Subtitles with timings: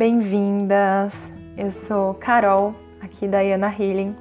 [0.00, 1.30] Bem-vindas!
[1.58, 4.16] Eu sou Carol, aqui da Yana Healing.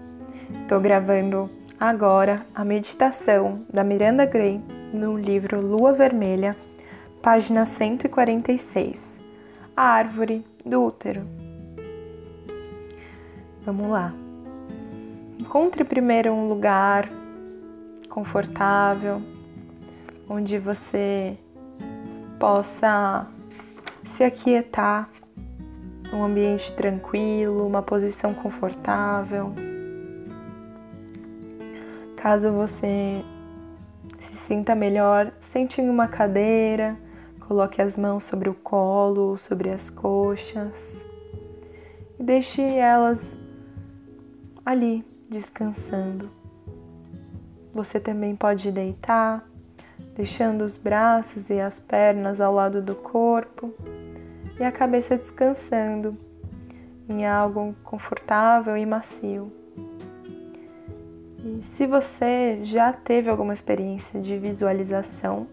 [0.64, 4.62] Estou gravando agora a meditação da Miranda Gray
[4.92, 6.54] no livro Lua Vermelha,
[7.22, 9.22] página 146,
[9.74, 11.26] A Árvore do Útero.
[13.62, 14.14] Vamos lá.
[15.40, 17.10] Encontre primeiro um lugar
[18.10, 19.22] confortável,
[20.28, 21.38] onde você
[22.38, 23.26] possa
[24.04, 25.10] se aquietar,
[26.14, 29.54] um ambiente tranquilo, uma posição confortável.
[32.16, 33.24] Caso você
[34.20, 36.98] se sinta melhor, sente em uma cadeira,
[37.48, 41.06] coloque as mãos sobre o colo, sobre as coxas
[42.20, 43.38] e deixe elas
[44.66, 46.30] ali descansando.
[47.74, 49.48] Você também pode deitar,
[50.16, 53.74] deixando os braços e as pernas ao lado do corpo
[54.60, 56.18] e a cabeça descansando
[57.08, 59.52] em algo confortável e macio.
[61.44, 65.48] E se você já teve alguma experiência de visualização,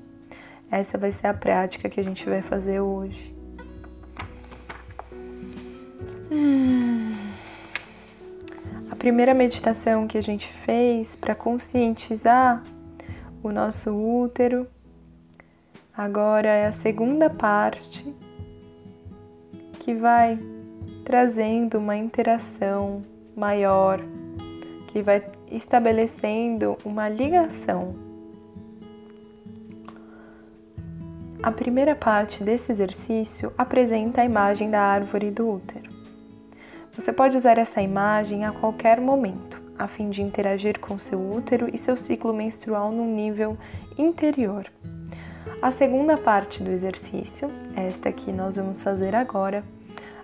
[0.68, 3.34] essa vai ser a prática que a gente vai fazer hoje.
[6.30, 7.14] Hum.
[8.91, 12.64] A primeira meditação que a gente fez para conscientizar
[13.42, 14.66] o nosso útero,
[15.96, 18.04] agora é a segunda parte
[19.86, 20.36] que vai
[21.04, 23.04] trazendo uma interação
[23.36, 24.00] maior,
[24.88, 27.94] que vai estabelecendo uma ligação.
[31.40, 35.88] A primeira parte desse exercício apresenta a imagem da árvore do útero.
[36.96, 41.70] Você pode usar essa imagem a qualquer momento, a fim de interagir com seu útero
[41.72, 43.56] e seu ciclo menstrual num nível
[43.96, 44.68] interior.
[45.62, 49.62] A segunda parte do exercício, esta que nós vamos fazer agora,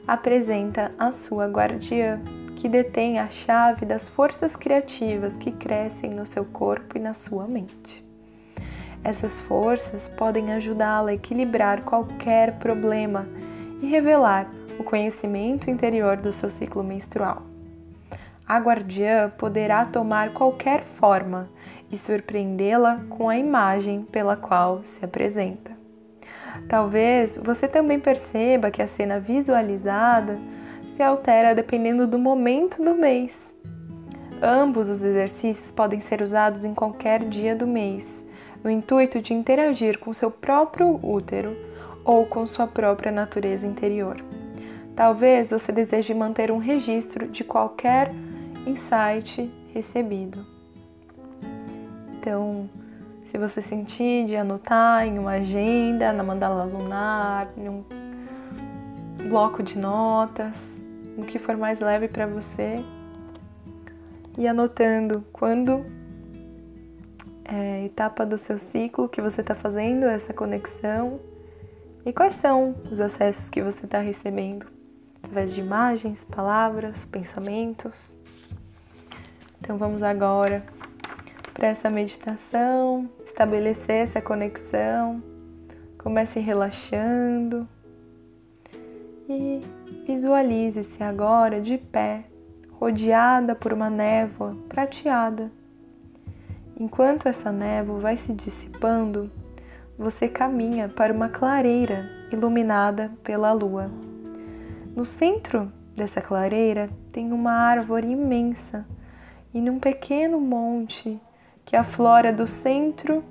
[0.06, 2.20] apresenta a sua guardiã,
[2.56, 7.46] que detém a chave das forças criativas que crescem no seu corpo e na sua
[7.46, 8.04] mente.
[9.04, 13.26] Essas forças podem ajudá-la a equilibrar qualquer problema
[13.80, 14.48] e revelar
[14.78, 17.42] o conhecimento interior do seu ciclo menstrual.
[18.46, 21.48] A guardiã poderá tomar qualquer forma
[21.90, 25.71] e surpreendê-la com a imagem pela qual se apresenta.
[26.68, 30.38] Talvez você também perceba que a cena visualizada
[30.86, 33.54] se altera dependendo do momento do mês.
[34.42, 38.26] Ambos os exercícios podem ser usados em qualquer dia do mês,
[38.62, 41.56] no intuito de interagir com seu próprio útero
[42.04, 44.22] ou com sua própria natureza interior.
[44.96, 48.10] Talvez você deseje manter um registro de qualquer
[48.66, 50.44] insight recebido.
[52.14, 52.68] Então,
[53.24, 57.84] se você sentir de anotar em uma agenda, na mandala lunar, em um
[59.28, 60.80] bloco de notas,
[61.16, 62.84] o que for mais leve para você,
[64.36, 65.84] e anotando quando
[67.44, 71.20] é, etapa do seu ciclo que você está fazendo essa conexão
[72.04, 74.66] e quais são os acessos que você está recebendo
[75.22, 78.14] através de imagens, palavras, pensamentos.
[79.60, 80.64] Então vamos agora
[81.52, 85.22] para essa meditação, estabelecer essa conexão.
[85.98, 87.68] Comece relaxando
[89.28, 89.60] e
[90.06, 92.24] visualize-se agora de pé,
[92.72, 95.50] rodeada por uma névoa prateada.
[96.78, 99.30] Enquanto essa névoa vai se dissipando,
[99.96, 103.88] você caminha para uma clareira iluminada pela lua.
[104.96, 108.84] No centro dessa clareira tem uma árvore imensa
[109.54, 111.20] e num pequeno monte
[111.64, 113.24] que aflora do centro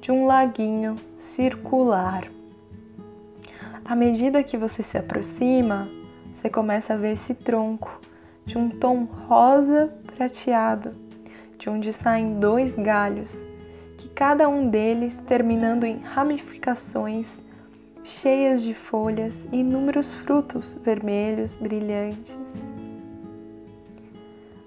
[0.00, 2.28] de um laguinho circular.
[3.84, 5.88] À medida que você se aproxima,
[6.32, 8.00] você começa a ver esse tronco
[8.46, 10.94] de um tom rosa prateado,
[11.58, 13.44] de onde saem dois galhos,
[13.96, 17.40] que cada um deles terminando em ramificações
[18.02, 22.38] cheias de folhas e inúmeros frutos vermelhos brilhantes.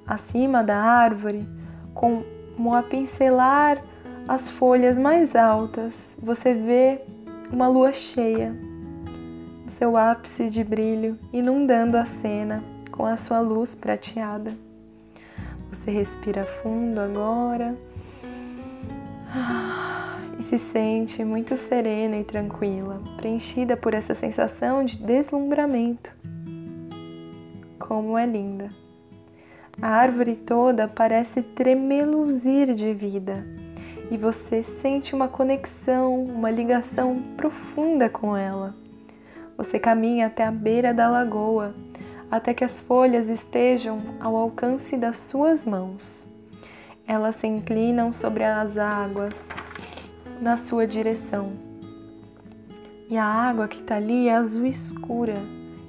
[0.05, 1.47] Acima da árvore,
[1.93, 2.23] com
[2.55, 3.81] como a pincelar
[4.27, 7.01] as folhas mais altas, você vê
[7.51, 8.55] uma lua cheia,
[9.67, 14.53] seu ápice de brilho, inundando a cena com a sua luz prateada.
[15.69, 17.75] Você respira fundo agora
[20.39, 26.11] e se sente muito serena e tranquila, preenchida por essa sensação de deslumbramento.
[27.79, 28.82] Como é linda!
[29.81, 33.45] A árvore toda parece tremeluzir de vida
[34.11, 38.75] e você sente uma conexão, uma ligação profunda com ela.
[39.57, 41.73] Você caminha até a beira da lagoa,
[42.29, 46.27] até que as folhas estejam ao alcance das suas mãos.
[47.07, 49.47] Elas se inclinam sobre as águas
[50.39, 51.53] na sua direção.
[53.09, 55.37] E a água que está ali é azul escura,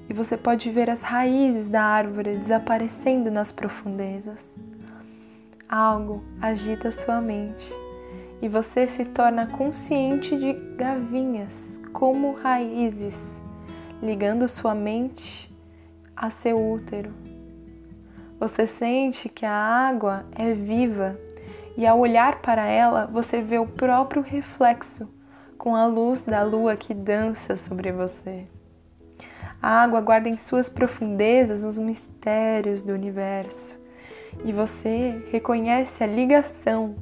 [0.09, 4.55] e você pode ver as raízes da árvore desaparecendo nas profundezas.
[5.69, 7.73] Algo agita sua mente
[8.43, 13.43] e você se torna consciente de gavinhas como raízes,
[14.03, 15.51] ligando sua mente
[16.15, 17.13] a seu útero.
[18.39, 21.19] Você sente que a água é viva
[21.77, 25.09] e ao olhar para ela você vê o próprio reflexo
[25.57, 28.45] com a luz da lua que dança sobre você.
[29.67, 33.75] A água guarda em suas profundezas os mistérios do universo
[34.45, 36.97] e você reconhece a ligação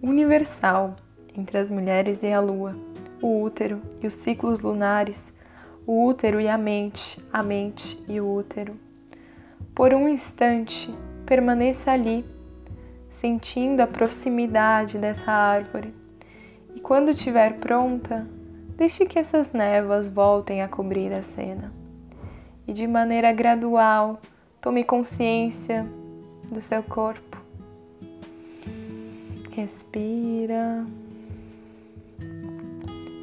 [0.00, 0.94] universal
[1.36, 2.76] entre as mulheres e a lua,
[3.20, 5.34] o útero e os ciclos lunares,
[5.84, 8.76] o útero e a mente, a mente e o útero.
[9.74, 12.24] Por um instante, permaneça ali,
[13.10, 15.92] sentindo a proximidade dessa árvore.
[16.72, 18.24] E quando estiver pronta,
[18.76, 21.75] deixe que essas névoas voltem a cobrir a cena.
[22.66, 24.20] E de maneira gradual,
[24.60, 25.86] tome consciência
[26.50, 27.36] do seu corpo.
[29.52, 30.84] Respira.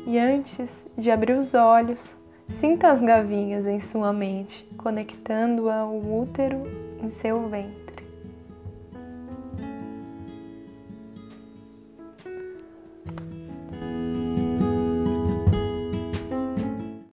[0.08, 2.18] E antes de abrir os olhos,
[2.50, 6.64] sinta as gavinhas em sua mente, conectando-a ao útero
[7.02, 7.83] em seu ventre.